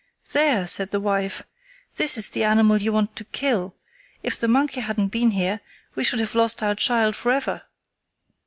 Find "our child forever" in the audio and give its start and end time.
6.63-7.61